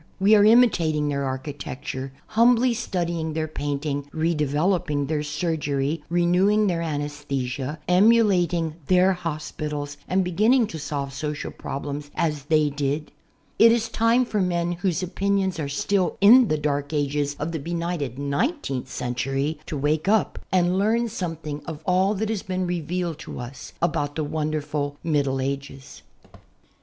[0.19, 7.77] We are imitating their architecture, humbly studying their painting, redevelc^ping their surgery, renewing their anesthesia,
[7.87, 13.11] emulating their hospitals and beginning to solve social problems as they did.
[13.59, 17.59] It is time for men whose opinions are still in the dark ages of the
[17.59, 23.19] benighted nineteenth century to wake up and learn something of all that has been revealed
[23.19, 26.01] to us about the wonderful Middle Ages.